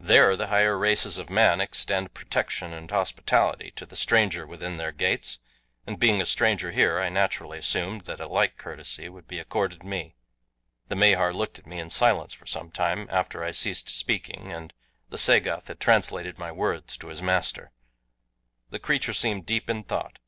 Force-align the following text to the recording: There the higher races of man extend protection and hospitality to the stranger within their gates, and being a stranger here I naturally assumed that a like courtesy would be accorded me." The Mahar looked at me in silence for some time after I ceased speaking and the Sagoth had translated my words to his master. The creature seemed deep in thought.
There 0.00 0.36
the 0.36 0.46
higher 0.46 0.78
races 0.78 1.18
of 1.18 1.28
man 1.28 1.60
extend 1.60 2.14
protection 2.14 2.72
and 2.72 2.88
hospitality 2.88 3.72
to 3.72 3.84
the 3.84 3.96
stranger 3.96 4.46
within 4.46 4.76
their 4.76 4.92
gates, 4.92 5.40
and 5.88 5.98
being 5.98 6.20
a 6.20 6.24
stranger 6.24 6.70
here 6.70 7.00
I 7.00 7.08
naturally 7.08 7.58
assumed 7.58 8.02
that 8.02 8.20
a 8.20 8.28
like 8.28 8.56
courtesy 8.56 9.08
would 9.08 9.26
be 9.26 9.40
accorded 9.40 9.82
me." 9.82 10.14
The 10.86 10.94
Mahar 10.94 11.32
looked 11.34 11.58
at 11.58 11.66
me 11.66 11.80
in 11.80 11.90
silence 11.90 12.32
for 12.32 12.46
some 12.46 12.70
time 12.70 13.08
after 13.10 13.42
I 13.42 13.50
ceased 13.50 13.88
speaking 13.90 14.52
and 14.52 14.72
the 15.08 15.18
Sagoth 15.18 15.66
had 15.66 15.80
translated 15.80 16.38
my 16.38 16.52
words 16.52 16.96
to 16.98 17.08
his 17.08 17.20
master. 17.20 17.72
The 18.70 18.78
creature 18.78 19.12
seemed 19.12 19.46
deep 19.46 19.68
in 19.68 19.82
thought. 19.82 20.20